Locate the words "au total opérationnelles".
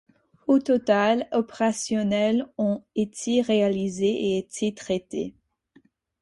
0.47-2.47